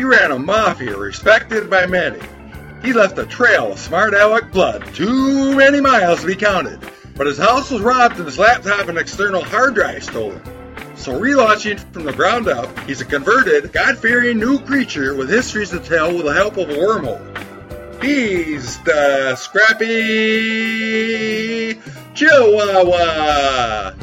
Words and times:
He 0.00 0.04
ran 0.04 0.30
a 0.30 0.38
mafia 0.38 0.96
respected 0.96 1.68
by 1.68 1.84
many. 1.84 2.20
He 2.82 2.94
left 2.94 3.18
a 3.18 3.26
trail 3.26 3.72
of 3.72 3.78
smart 3.78 4.14
aleck 4.14 4.50
blood, 4.50 4.82
too 4.94 5.54
many 5.54 5.78
miles 5.78 6.22
to 6.22 6.26
be 6.26 6.36
counted. 6.36 6.80
But 7.16 7.26
his 7.26 7.36
house 7.36 7.70
was 7.70 7.82
robbed 7.82 8.16
and 8.16 8.24
his 8.24 8.38
laptop 8.38 8.88
and 8.88 8.96
external 8.96 9.44
hard 9.44 9.74
drive 9.74 10.02
stolen. 10.02 10.40
So 10.96 11.20
relaunching 11.20 11.80
from 11.92 12.04
the 12.04 12.14
ground 12.14 12.48
up, 12.48 12.78
he's 12.86 13.02
a 13.02 13.04
converted, 13.04 13.74
God-fearing 13.74 14.38
new 14.38 14.58
creature 14.60 15.14
with 15.14 15.28
histories 15.28 15.68
to 15.68 15.80
tell 15.80 16.16
with 16.16 16.24
the 16.24 16.32
help 16.32 16.56
of 16.56 16.70
a 16.70 16.72
wormhole. 16.72 17.20
He's 18.02 18.78
the 18.84 19.36
Scrappy 19.36 19.84
Chihuahua. 22.14 23.99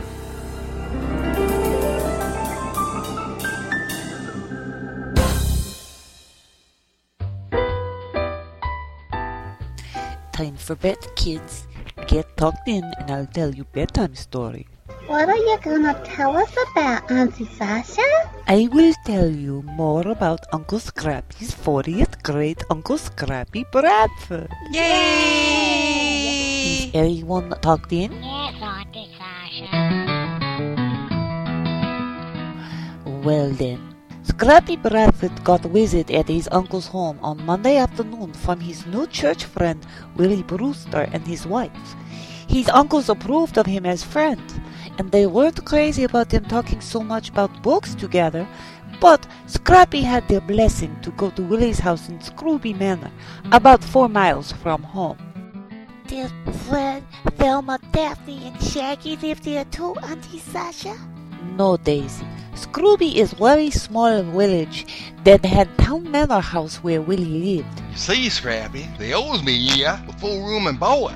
Time 10.68 10.76
for 10.76 10.82
bed, 10.84 10.98
kids. 11.16 11.66
Get 12.08 12.36
tucked 12.36 12.68
in 12.68 12.84
and 13.00 13.10
I'll 13.10 13.26
tell 13.28 13.56
you 13.56 13.64
bedtime 13.64 14.16
story. 14.16 14.68
What 15.08 15.30
are 15.30 15.38
you 15.38 15.58
gonna 15.64 15.96
tell 16.04 16.36
us 16.36 16.52
about, 16.72 17.10
Auntie 17.10 17.48
Sasha? 17.56 18.04
I 18.48 18.68
will 18.74 18.94
tell 19.06 19.30
you 19.30 19.62
more 19.64 20.06
about 20.06 20.42
Uncle 20.52 20.80
Scrappy's 20.80 21.56
40th 21.56 22.22
great 22.22 22.66
Uncle 22.70 22.98
Scrappy 22.98 23.64
Bradford. 23.72 24.52
Yay! 24.74 25.70
Is 26.68 26.92
everyone 26.94 27.50
tucked 27.62 27.94
in? 27.94 28.12
Yes, 28.12 28.62
Auntie 28.62 29.08
Sasha. 29.16 29.72
Well 33.24 33.52
then, 33.52 33.87
Scrappy 34.28 34.76
Bradford 34.76 35.44
got 35.46 35.64
a 35.64 35.70
visit 35.70 36.12
at 36.12 36.28
his 36.28 36.50
uncle's 36.52 36.88
home 36.88 37.18
on 37.22 37.46
Monday 37.46 37.78
afternoon 37.78 38.34
from 38.34 38.60
his 38.60 38.86
new 38.86 39.08
church 39.08 39.46
friend 39.46 39.86
Willie 40.18 40.44
Brewster 40.44 41.08
and 41.14 41.26
his 41.26 41.48
wife. 41.48 41.96
His 42.48 42.68
uncles 42.70 43.08
approved 43.08 43.58
of 43.58 43.66
him 43.66 43.86
as 43.86 44.04
friend, 44.04 44.42
and 44.98 45.10
they 45.12 45.28
weren't 45.28 45.66
crazy 45.66 46.04
about 46.04 46.30
them 46.30 46.44
talking 46.46 46.82
so 46.82 47.02
much 47.02 47.30
about 47.30 47.64
books 47.64 47.96
together, 47.96 48.46
but 49.00 49.26
Scrappy 49.46 50.02
had 50.02 50.28
their 50.28 50.42
blessing 50.42 51.00
to 51.04 51.12
go 51.12 51.30
to 51.32 51.42
Willie's 51.44 51.80
house 51.80 52.10
in 52.10 52.20
Scrooby 52.20 52.74
Manor, 52.78 53.12
about 53.54 53.84
four 53.84 54.10
miles 54.10 54.52
from 54.52 54.84
home. 54.84 55.18
Did 56.06 56.32
Fred, 56.68 57.04
Velma, 57.36 57.80
Daphne, 57.92 58.48
and 58.48 58.62
Shaggy 58.62 59.16
live 59.18 59.42
there 59.44 59.66
too, 59.66 59.96
Auntie 60.04 60.40
Sasha? 60.40 60.98
No, 61.56 61.78
Daisy. 61.78 62.26
Scrooby 62.58 63.18
is 63.18 63.34
very 63.34 63.70
small 63.70 64.24
village 64.24 64.88
that 65.24 65.46
had 65.46 65.78
town 65.78 66.10
manor 66.10 66.40
house 66.40 66.78
where 66.78 67.04
Willie 67.04 67.58
lived. 67.58 67.84
You 67.92 67.98
see, 67.98 68.30
Scrappy, 68.30 68.90
they 68.98 69.14
owes 69.14 69.44
me 69.44 69.54
yeah 69.54 70.04
with 70.08 70.20
full 70.20 70.44
room 70.44 70.66
and 70.66 70.80
board. 70.80 71.14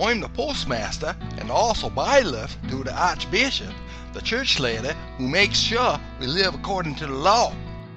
I'm 0.00 0.20
the 0.20 0.28
postmaster 0.28 1.16
and 1.38 1.50
also 1.50 1.90
bailiff 1.90 2.56
to 2.70 2.84
the 2.84 2.94
archbishop, 2.94 3.74
the 4.12 4.20
church 4.20 4.60
lady 4.60 4.90
who 5.18 5.26
makes 5.26 5.58
sure 5.58 5.98
we 6.20 6.28
live 6.28 6.54
according 6.54 6.94
to 6.96 7.08
the 7.08 7.12
law. 7.12 7.52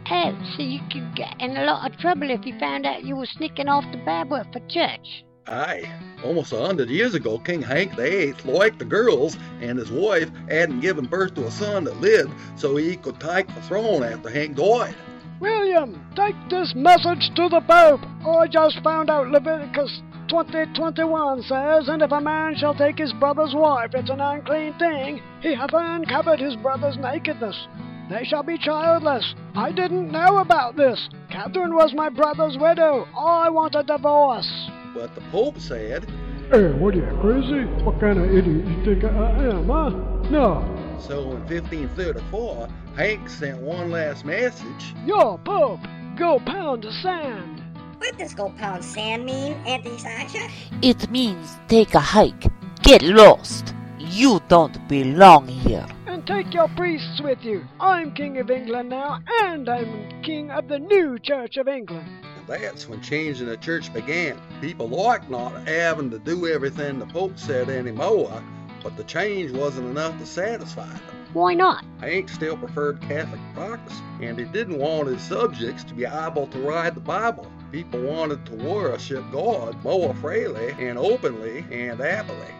Oh, 0.09 0.35
so 0.57 0.63
you 0.63 0.79
could 0.91 1.15
get 1.15 1.39
in 1.39 1.55
a 1.57 1.65
lot 1.65 1.91
of 1.91 1.99
trouble 1.99 2.31
if 2.31 2.43
he 2.43 2.51
found 2.59 2.87
out 2.87 3.03
you 3.03 3.15
were 3.15 3.27
sneaking 3.27 3.67
off 3.67 3.85
the 3.91 3.99
Bible 3.99 4.43
for 4.51 4.59
church. 4.67 5.23
Aye, 5.47 5.87
almost 6.23 6.53
a 6.53 6.59
hundred 6.59 6.89
years 6.89 7.13
ago, 7.13 7.37
King 7.37 7.61
Hank 7.61 7.95
VIII 7.95 8.33
liked 8.45 8.79
the 8.79 8.85
girls, 8.85 9.37
and 9.61 9.77
his 9.77 9.91
wife 9.91 10.31
hadn't 10.49 10.79
given 10.79 11.05
birth 11.05 11.35
to 11.35 11.45
a 11.45 11.51
son 11.51 11.83
that 11.83 12.01
lived 12.01 12.33
so 12.55 12.75
he 12.75 12.95
could 12.95 13.19
take 13.19 13.47
the 13.53 13.61
throne 13.61 14.01
after 14.03 14.29
Hank 14.29 14.55
died. 14.55 14.95
William, 15.39 16.03
take 16.15 16.35
this 16.49 16.73
message 16.73 17.29
to 17.35 17.47
the 17.49 17.61
Pope. 17.61 18.01
I 18.25 18.47
just 18.47 18.81
found 18.83 19.11
out 19.11 19.29
Leviticus 19.29 20.01
20:21 20.29 21.43
says, 21.43 21.89
And 21.89 22.01
if 22.01 22.11
a 22.11 22.21
man 22.21 22.55
shall 22.55 22.73
take 22.73 22.97
his 22.97 23.13
brother's 23.13 23.53
wife, 23.53 23.91
it's 23.93 24.09
an 24.09 24.21
unclean 24.21 24.73
thing, 24.79 25.21
he 25.41 25.53
hath 25.53 25.73
uncovered 25.73 26.39
his 26.39 26.55
brother's 26.55 26.97
nakedness. 26.97 27.67
They 28.09 28.23
shall 28.23 28.43
be 28.43 28.57
childless. 28.57 29.35
I 29.55 29.71
didn't 29.71 30.11
know 30.11 30.37
about 30.37 30.75
this. 30.75 31.07
Catherine 31.29 31.75
was 31.75 31.93
my 31.93 32.09
brother's 32.09 32.57
widow. 32.57 33.07
I 33.15 33.49
want 33.49 33.75
a 33.75 33.83
divorce. 33.83 34.71
But 34.95 35.13
the 35.13 35.21
Pope 35.29 35.59
said, 35.59 36.09
Hey, 36.49 36.71
what 36.71 36.95
are 36.95 36.99
you, 36.99 37.17
crazy? 37.19 37.65
What 37.83 37.99
kind 37.99 38.17
of 38.17 38.33
idiot 38.33 38.65
you 38.65 38.85
think 38.85 39.03
I 39.03 39.31
am, 39.43 39.67
huh? 39.67 39.89
No. 40.29 40.63
so 41.01 41.31
in 41.31 41.45
1534, 41.47 42.69
Hank 42.95 43.27
sent 43.27 43.57
one 43.57 43.91
last 43.91 44.23
message. 44.23 44.95
Yo, 45.05 45.37
Pope, 45.39 45.81
go 46.15 46.39
pound 46.39 46.83
the 46.83 46.93
sand. 47.03 47.61
What 47.97 48.17
does 48.17 48.33
go 48.33 48.49
pound 48.57 48.85
sand 48.85 49.25
mean, 49.25 49.53
Auntie 49.67 49.97
Sasha? 49.97 50.47
It 50.81 51.11
means 51.11 51.57
take 51.67 51.93
a 51.93 51.99
hike. 51.99 52.45
Get 52.81 53.01
lost. 53.01 53.73
You 53.99 54.39
don't 54.47 54.87
belong 54.87 55.47
here. 55.47 55.85
And 56.07 56.25
take 56.25 56.53
your 56.53 56.69
priests 56.69 57.19
with 57.21 57.43
you. 57.43 57.65
I'm 57.81 58.13
King 58.13 58.37
of 58.37 58.49
England 58.49 58.89
now, 58.89 59.19
and 59.43 59.67
I'm 59.67 60.21
King 60.21 60.51
of 60.51 60.69
the 60.69 60.79
new 60.79 61.19
Church 61.19 61.57
of 61.57 61.67
England. 61.67 62.07
That's 62.47 62.87
when 62.87 63.01
change 63.01 63.41
in 63.41 63.47
the 63.47 63.57
church 63.57 63.91
began. 63.93 64.39
People 64.61 64.87
liked 64.87 65.29
not 65.29 65.67
having 65.67 66.11
to 66.11 66.19
do 66.19 66.47
everything 66.47 66.99
the 66.99 67.07
Pope 67.07 67.39
said 67.39 67.69
anymore, 67.69 68.43
but 68.83 68.95
the 68.97 69.03
change 69.03 69.51
wasn't 69.51 69.87
enough 69.87 70.17
to 70.19 70.25
satisfy 70.25 70.87
them. 70.87 71.25
Why 71.33 71.53
not? 71.53 71.83
Hank 71.99 72.29
still 72.29 72.55
preferred 72.55 73.01
Catholic 73.01 73.41
practice, 73.53 73.99
and 74.21 74.37
he 74.37 74.45
didn't 74.45 74.77
want 74.77 75.07
his 75.09 75.21
subjects 75.21 75.83
to 75.85 75.93
be 75.93 76.05
able 76.05 76.47
to 76.47 76.59
read 76.59 76.95
the 76.95 77.01
Bible. 77.01 77.51
People 77.71 78.01
wanted 78.03 78.45
to 78.45 78.53
worship 78.53 79.23
God 79.31 79.83
more 79.83 80.13
freely 80.15 80.71
and 80.79 80.97
openly 80.97 81.65
and 81.71 81.99
happily. 81.99 82.53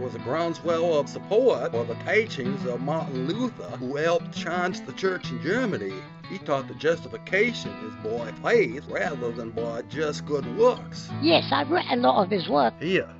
There 0.00 0.06
was 0.06 0.14
a 0.14 0.20
groundswell 0.20 0.98
of 0.98 1.10
support 1.10 1.72
for 1.72 1.84
the 1.84 1.94
teachings 2.10 2.64
of 2.64 2.80
Martin 2.80 3.26
Luther, 3.26 3.76
who 3.76 3.96
helped 3.96 4.32
change 4.32 4.80
the 4.86 4.94
church 4.94 5.30
in 5.30 5.42
Germany. 5.42 5.92
He 6.30 6.38
taught 6.38 6.68
that 6.68 6.78
justification 6.78 7.70
is 7.84 7.94
by 8.02 8.32
faith 8.40 8.86
rather 8.88 9.30
than 9.30 9.50
by 9.50 9.82
just 9.90 10.24
good 10.24 10.56
works. 10.56 11.10
Yes, 11.20 11.52
I've 11.52 11.70
read 11.70 11.84
a 11.90 11.96
lot 11.96 12.24
of 12.24 12.30
his 12.30 12.48
work. 12.48 12.72
Here. 12.80 13.10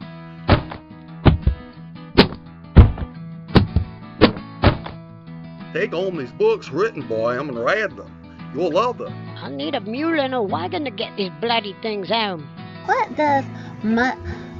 Take 5.74 5.92
home 5.92 6.16
these 6.16 6.32
books 6.32 6.70
written 6.70 7.06
by 7.06 7.36
him 7.36 7.50
and 7.50 7.62
read 7.62 7.94
them. 7.94 8.50
You'll 8.54 8.72
love 8.72 8.96
them. 8.96 9.12
I 9.36 9.50
need 9.50 9.74
a 9.74 9.82
mule 9.82 10.18
and 10.18 10.32
a 10.32 10.40
wagon 10.40 10.84
to 10.86 10.90
get 10.90 11.14
these 11.18 11.30
bloody 11.42 11.76
things 11.82 12.08
home. 12.08 12.48
What 12.86 13.14
does 13.16 13.44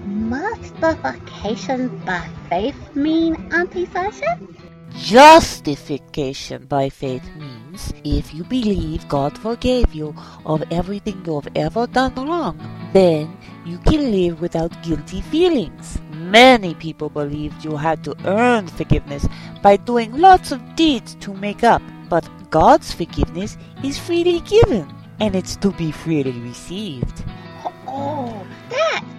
mu- 0.05 0.51
justification 0.81 1.89
by 2.05 2.29
faith 2.49 2.97
mean, 2.97 3.37
Auntie 3.53 3.87
Sasha? 3.87 4.39
Justification 4.97 6.67
by 6.67 6.89
faith 6.89 7.25
means 7.37 7.93
if 8.05 8.35
you 8.35 8.45
believe 8.45 9.09
God 9.09 9.39
forgave 9.39 9.95
you 9.95 10.15
of 10.45 10.63
everything 10.71 11.23
you've 11.25 11.49
ever 11.55 11.87
done 11.87 12.15
wrong, 12.15 12.59
then 12.93 13.37
you 13.65 13.79
can 13.79 14.11
live 14.11 14.41
without 14.41 14.83
guilty 14.83 15.21
feelings. 15.21 15.99
Many 16.13 16.75
people 16.75 17.09
believed 17.09 17.65
you 17.65 17.77
had 17.77 18.03
to 18.05 18.17
earn 18.25 18.67
forgiveness 18.67 19.27
by 19.63 19.77
doing 19.77 20.13
lots 20.17 20.51
of 20.53 20.77
deeds 20.77 21.15
to 21.21 21.35
make 21.35 21.63
up, 21.63 21.83
but 22.09 22.29
God's 22.51 22.93
forgiveness 22.93 23.57
is 23.85 23.99
freely 23.99 24.41
given, 24.41 24.93
and 25.21 25.37
it's 25.37 25.57
to 25.57 25.71
be 25.73 25.93
freely 25.93 26.33
received. 26.41 27.25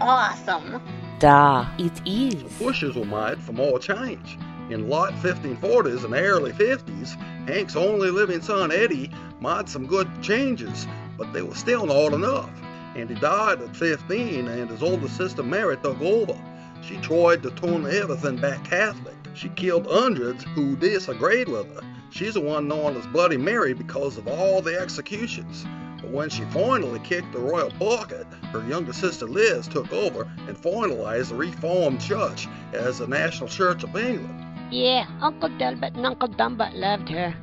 That's 0.02 0.48
awesome. 0.48 0.82
Da, 1.20 1.68
it 1.78 2.02
is. 2.08 2.42
The 2.42 2.50
pushes 2.64 2.96
were 2.96 3.06
made 3.06 3.40
for 3.40 3.54
more 3.54 3.78
change. 3.78 4.38
In 4.72 4.90
late 4.90 5.14
1540s 5.16 6.04
and 6.04 6.16
early 6.16 6.52
50s, 6.54 7.16
Hank's 7.48 7.76
only 7.76 8.10
living 8.10 8.42
son 8.42 8.72
Eddie 8.72 9.12
made 9.42 9.70
some 9.70 9.86
good 9.86 10.10
changes, 10.24 10.88
but 11.18 11.32
they 11.34 11.44
were 11.44 11.54
still 11.54 11.86
not 11.86 12.14
enough. 12.14 12.50
And 12.96 13.10
he 13.10 13.16
died 13.16 13.62
at 13.62 13.76
15, 13.76 14.48
and 14.48 14.70
his 14.72 14.82
older 14.82 15.08
sister 15.08 15.44
Mary 15.44 15.78
took 15.78 16.02
over. 16.02 16.36
She 16.82 16.98
tried 16.98 17.44
to 17.44 17.52
turn 17.52 17.86
everything 17.86 18.38
back 18.38 18.64
Catholic. 18.66 19.16
She 19.36 19.50
killed 19.50 19.86
hundreds 19.86 20.44
who 20.56 20.76
disagreed 20.76 21.48
with 21.48 21.72
her. 21.76 21.82
She's 22.10 22.34
the 22.34 22.42
one 22.42 22.68
known 22.68 22.98
as 22.98 23.06
Bloody 23.08 23.38
Mary 23.38 23.74
because 23.74 24.18
of 24.18 24.28
all 24.28 24.62
the 24.62 24.80
executions. 24.80 25.66
When 26.12 26.30
she 26.30 26.44
finally 26.46 27.00
kicked 27.00 27.32
the 27.32 27.40
royal 27.40 27.72
bucket, 27.80 28.28
her 28.52 28.62
younger 28.68 28.92
sister 28.92 29.26
Liz 29.26 29.66
took 29.66 29.94
over 29.94 30.30
and 30.46 30.58
finalized 30.58 31.30
the 31.30 31.36
Reformed 31.36 32.02
Church 32.02 32.50
as 32.74 33.00
the 33.00 33.08
National 33.08 33.48
Church 33.48 33.86
of 33.86 33.96
England. 33.96 34.46
Yeah, 34.72 35.06
Uncle 35.22 35.48
Delbert 35.58 35.96
and 35.96 36.06
Uncle 36.06 36.28
Dumbert 36.28 36.76
loved 36.76 37.08
her. 37.08 37.34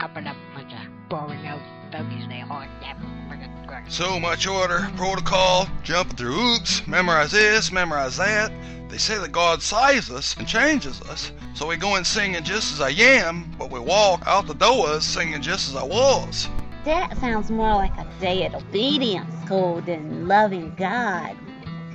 Couple 0.00 0.26
of 0.26 0.36
boring 1.10 1.46
old. 1.46 1.79
So 3.90 4.20
much 4.20 4.46
order, 4.46 4.88
protocol, 4.96 5.68
jumping 5.82 6.16
through 6.16 6.32
hoops, 6.32 6.86
memorize 6.86 7.32
this, 7.32 7.72
memorize 7.72 8.16
that. 8.18 8.52
They 8.88 8.98
say 8.98 9.18
that 9.18 9.32
God 9.32 9.62
saves 9.62 10.12
us 10.12 10.36
and 10.38 10.46
changes 10.46 11.02
us, 11.02 11.32
so 11.54 11.66
we 11.66 11.76
go 11.76 11.96
in 11.96 12.04
singing 12.04 12.44
just 12.44 12.72
as 12.72 12.80
I 12.80 12.90
am, 12.90 13.52
but 13.58 13.68
we 13.68 13.80
walk 13.80 14.22
out 14.26 14.46
the 14.46 14.54
doors 14.54 15.04
singing 15.04 15.42
just 15.42 15.70
as 15.70 15.74
I 15.74 15.82
was. 15.82 16.48
That 16.84 17.18
sounds 17.18 17.50
more 17.50 17.74
like 17.74 17.92
a 17.98 18.06
dead 18.20 18.54
obedience 18.54 19.34
school 19.44 19.80
than 19.80 20.28
loving 20.28 20.72
God. 20.76 21.36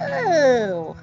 Ooh. 0.03 0.97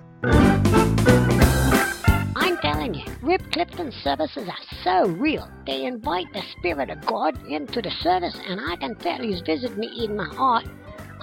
I'm 2.36 2.58
telling 2.58 2.92
you, 2.92 3.04
Rip 3.22 3.50
Clifton 3.50 3.92
services 4.04 4.46
are 4.46 4.76
so 4.84 5.08
real. 5.08 5.50
They 5.66 5.86
invite 5.86 6.30
the 6.34 6.42
Spirit 6.58 6.90
of 6.90 7.00
God 7.06 7.42
into 7.46 7.80
the 7.80 7.90
service, 8.02 8.36
and 8.46 8.60
I 8.60 8.76
can 8.76 8.94
tell 8.96 9.22
He's 9.22 9.40
visited 9.40 9.78
me 9.78 10.04
in 10.04 10.16
my 10.16 10.26
heart. 10.26 10.66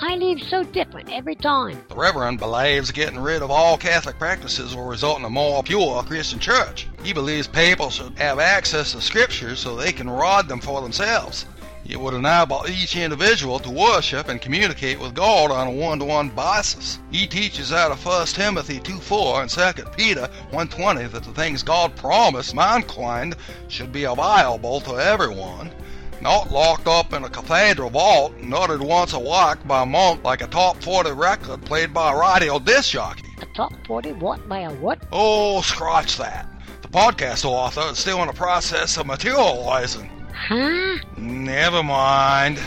I 0.02 0.16
leave 0.16 0.42
so 0.44 0.64
different 0.64 1.12
every 1.12 1.36
time. 1.36 1.84
The 1.90 1.96
Reverend 1.96 2.40
believes 2.40 2.90
getting 2.90 3.20
rid 3.20 3.42
of 3.42 3.52
all 3.52 3.78
Catholic 3.78 4.18
practices 4.18 4.74
will 4.74 4.86
result 4.86 5.20
in 5.20 5.26
a 5.26 5.30
more 5.30 5.62
pure 5.62 6.02
Christian 6.04 6.40
church. 6.40 6.88
He 7.04 7.12
believes 7.12 7.48
people 7.48 7.90
should 7.90 8.18
have 8.18 8.40
access 8.40 8.94
to 8.94 9.02
Scripture 9.02 9.58
so 9.58 9.76
they 9.76 9.92
can 9.92 10.10
rod 10.10 10.48
them 10.48 10.62
for 10.62 10.82
themselves. 10.82 11.46
It 11.86 12.00
would 12.00 12.14
enable 12.14 12.66
each 12.70 12.96
individual 12.96 13.60
to 13.60 13.70
worship 13.70 14.30
and 14.30 14.42
communicate 14.42 15.02
with 15.02 15.16
God 15.16 15.52
on 15.52 15.68
a 15.68 15.72
one-to-one 15.72 16.30
basis. 16.30 17.00
He 17.12 17.28
teaches 17.28 17.74
out 17.74 17.92
of 17.92 18.06
1 18.06 18.28
Timothy 18.28 18.80
2.4 18.80 19.42
and 19.42 19.76
2 19.76 19.90
Peter 19.98 20.30
1.20 20.54 21.12
that 21.12 21.24
the 21.24 21.34
things 21.34 21.62
God 21.62 21.94
promised 21.98 22.56
mankind 22.56 23.36
should 23.68 23.92
be 23.92 24.06
available 24.06 24.80
to 24.82 24.94
everyone, 24.94 25.72
not 26.22 26.52
locked 26.52 26.88
up 26.88 27.14
in 27.14 27.24
a 27.24 27.30
cathedral 27.30 27.90
vault 27.90 28.34
and 28.34 28.54
uttered 28.54 28.82
once 28.82 29.14
a 29.14 29.20
week 29.20 29.68
by 29.68 29.84
a 29.84 29.86
monk 29.86 30.24
like 30.24 30.42
a 30.42 30.48
top 30.48 30.82
40 30.84 31.12
record 31.12 31.62
played 31.64 31.94
by 31.94 32.12
a 32.12 32.18
radio 32.18 32.60
disc 32.60 32.92
jockey. 32.92 33.28
A 33.42 33.46
top 33.56 33.74
40 33.88 34.14
what 34.14 34.48
by 34.50 34.60
a 34.60 34.74
what? 34.76 35.00
Oh, 35.12 35.62
scratch 35.62 36.18
that. 36.18 36.48
The 36.82 36.88
podcast 36.88 37.46
author 37.46 37.92
is 37.92 38.00
still 38.00 38.22
in 38.22 38.28
the 38.28 38.34
process 38.34 38.98
of 38.98 39.06
materializing. 39.06 40.10
Huh? 40.34 40.98
Never 41.18 41.84
mind. 41.84 42.60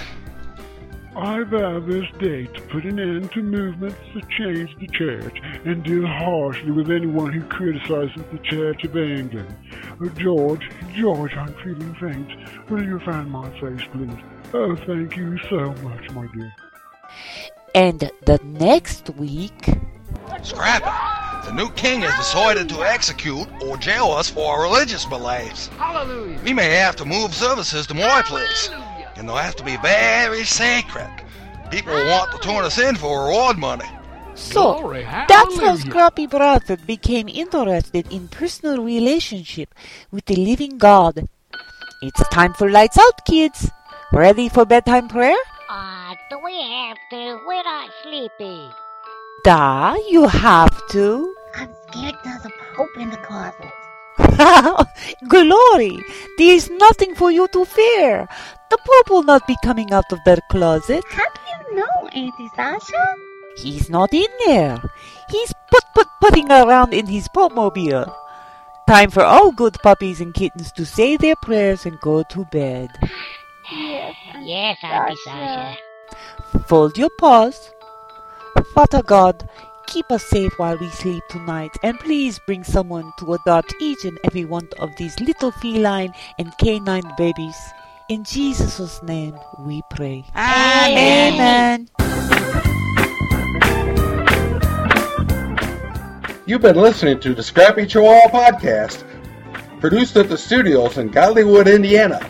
I 1.14 1.43
vow 1.43 1.79
this 1.81 2.06
day 2.19 2.47
to 2.47 2.61
put 2.62 2.85
an 2.85 2.99
end 2.99 3.32
to 3.32 3.43
movements 3.43 3.99
that 4.14 4.29
change 4.31 4.75
the 4.79 4.87
church 4.88 5.41
and 5.64 5.82
deal 5.85 6.06
harshly 6.06 6.70
with 6.70 6.91
anyone 6.91 7.32
who 7.32 7.43
criticizes 7.43 8.23
the 8.32 8.38
Church 8.38 8.82
of 8.85 8.97
England. 8.97 9.55
Oh, 10.00 10.09
George, 10.09 10.70
George, 10.94 11.35
I'm 11.35 11.53
feeling 11.62 11.94
faint. 11.97 12.70
Will 12.70 12.82
you 12.82 12.99
fan 13.00 13.29
my 13.29 13.49
face, 13.61 13.87
please? 13.93 14.17
Oh, 14.55 14.75
thank 14.75 15.17
you 15.17 15.38
so 15.50 15.75
much, 15.82 16.11
my 16.12 16.26
dear. 16.35 16.55
And 17.75 18.11
the 18.25 18.41
next 18.44 19.11
week, 19.11 19.69
Scrap 20.43 20.82
it. 20.82 21.47
The 21.47 21.53
new 21.53 21.70
king 21.70 22.00
has 22.00 22.14
decided 22.17 22.69
to 22.70 22.82
execute 22.82 23.47
or 23.62 23.76
jail 23.76 24.06
us 24.06 24.29
for 24.29 24.53
our 24.53 24.62
religious 24.62 25.05
beliefs. 25.05 25.69
Hallelujah. 25.69 26.38
We 26.44 26.53
may 26.53 26.70
have 26.70 26.97
to 26.97 27.05
move 27.05 27.35
services 27.35 27.87
to 27.88 27.94
my 27.94 28.23
place, 28.23 28.70
and 29.17 29.29
they'll 29.29 29.37
have 29.37 29.56
to 29.56 29.64
be 29.64 29.76
very 29.79 30.44
sacred. 30.44 31.11
People 31.70 31.94
will 31.94 32.06
want 32.06 32.32
to 32.32 32.38
turn 32.38 32.64
us 32.64 32.79
in 32.79 32.97
for 32.97 33.26
reward 33.26 33.59
money. 33.59 33.88
so 34.35 34.81
Glory, 34.81 35.03
that's 35.05 35.59
how. 35.61 35.76
Scrappy 35.76 36.26
Bradford 36.26 36.87
became 36.87 37.29
interested 37.29 38.11
in 38.12 38.29
personal 38.29 38.82
relationship 38.82 39.75
with 40.11 40.25
the 40.26 40.37
living 40.37 40.79
God. 40.79 41.29
It's 42.03 42.29
time 42.29 42.53
for 42.55 42.70
lights 42.70 42.99
out, 42.99 43.25
kids. 43.25 43.70
Ready 44.12 44.49
for 44.49 44.67
bedtime 44.67 45.09
prayer? 45.09 45.38
Ah, 45.70 46.14
do 46.29 46.38
we 46.44 46.61
have 46.61 46.99
to? 47.11 47.41
We're 47.47 47.62
not 47.62 47.91
sleepy. 48.03 48.69
Da, 49.44 49.97
you 50.11 50.29
have 50.29 50.87
to. 50.88 51.35
I'm 51.55 51.70
scared 51.88 52.17
there's 52.25 52.44
a 52.44 52.50
pope 52.75 52.97
in 52.99 53.11
the 53.11 53.17
closet. 53.19 53.73
Glory, 55.29 55.99
there 56.38 56.55
is 56.55 56.70
nothing 56.70 57.14
for 57.14 57.31
you 57.31 57.49
to 57.49 57.64
fear. 57.64 58.29
The 58.70 58.79
Pope 58.79 59.11
will 59.11 59.23
not 59.23 59.47
be 59.47 59.56
coming 59.64 59.93
out 59.93 60.11
of 60.12 60.19
their 60.25 60.38
closet. 60.50 61.05
How 61.09 61.25
do 61.25 61.41
you 61.50 61.76
know, 61.76 62.09
Auntie 62.09 62.50
Sasha? 62.56 63.05
He's 63.56 63.91
not 63.91 64.12
in 64.14 64.29
there. 64.47 64.81
He's 65.29 65.53
put 65.70 65.85
put 65.94 66.09
putting 66.20 66.50
around 66.50 66.94
in 66.94 67.06
his 67.06 67.29
Popemobile. 67.29 68.12
Time 68.88 69.11
for 69.11 69.23
all 69.23 69.53
good 69.53 69.76
puppies 69.82 70.20
and 70.20 70.35
kittens 70.35 70.73
to 70.73 70.85
say 70.85 71.17
their 71.17 71.37
prayers 71.37 71.87
and 71.87 72.00
go 72.00 72.23
to 72.25 72.44
bed. 72.47 72.91
Yes. 73.70 74.17
Yes, 74.41 74.79
Auntie 74.82 75.17
Sasha. 75.25 75.76
Fold 76.67 76.99
your 76.99 77.11
paws. 77.19 77.70
Father 78.75 79.03
God, 79.03 79.49
keep 79.92 80.10
us 80.10 80.24
safe 80.24 80.58
while 80.58 80.78
we 80.78 80.88
sleep 80.88 81.22
tonight, 81.28 81.76
and 81.82 82.00
please 82.00 82.40
bring 82.46 82.64
someone 82.64 83.12
to 83.18 83.34
adopt 83.34 83.74
each 83.78 84.06
and 84.06 84.18
every 84.24 84.46
one 84.46 84.66
of 84.78 84.88
these 84.96 85.20
little 85.20 85.50
feline 85.50 86.10
and 86.38 86.56
canine 86.56 87.12
babies. 87.18 87.56
In 88.08 88.24
Jesus' 88.24 89.02
name 89.02 89.38
we 89.58 89.82
pray. 89.90 90.24
Amen. 90.34 91.88
Amen. 92.00 92.22
You've 96.46 96.62
been 96.62 96.76
listening 96.76 97.20
to 97.20 97.34
the 97.34 97.42
Scrappy 97.42 97.84
Chihuahua 97.86 98.30
Podcast, 98.30 99.04
produced 99.80 100.16
at 100.16 100.30
the 100.30 100.38
studios 100.38 100.96
in 100.96 101.10
Gollywood, 101.10 101.72
Indiana. 101.72 102.26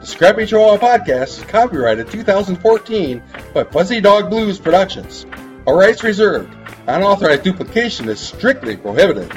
The 0.00 0.06
Scrappy 0.06 0.46
Chihuahua 0.46 0.78
Podcast 0.78 1.38
is 1.38 1.44
copyrighted 1.44 2.10
2014 2.10 3.22
by 3.54 3.62
Fuzzy 3.62 4.00
Dog 4.00 4.30
Blues 4.30 4.58
Productions. 4.58 5.26
All 5.64 5.78
rights 5.78 6.02
reserved. 6.02 6.63
Unauthorized 6.86 7.44
duplication 7.44 8.10
is 8.10 8.20
strictly 8.20 8.76
prohibited. 8.76 9.32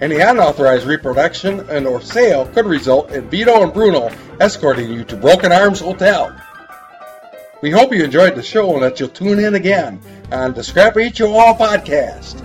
Any 0.00 0.20
unauthorized 0.20 0.86
reproduction 0.86 1.60
and 1.70 1.86
or 1.86 2.02
sale 2.02 2.46
could 2.48 2.66
result 2.66 3.10
in 3.12 3.28
Vito 3.30 3.62
and 3.62 3.72
Bruno 3.72 4.10
escorting 4.38 4.90
you 4.90 5.04
to 5.04 5.16
Broken 5.16 5.50
Arms 5.50 5.80
Hotel. 5.80 6.34
We 7.62 7.70
hope 7.70 7.94
you 7.94 8.04
enjoyed 8.04 8.34
the 8.34 8.42
show 8.42 8.74
and 8.74 8.82
that 8.82 9.00
you'll 9.00 9.08
tune 9.08 9.38
in 9.38 9.54
again 9.54 10.00
on 10.30 10.52
the 10.52 10.62
Scrappy 10.62 11.10
Chihuahua 11.10 11.56
Podcast. 11.56 12.42